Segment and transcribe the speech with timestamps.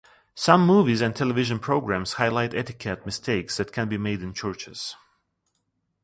[0.33, 4.95] Some movies and television programs highlight etiquette mistakes that can be made in churches.